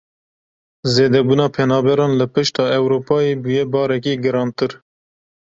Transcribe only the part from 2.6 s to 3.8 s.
Ewropayê bûye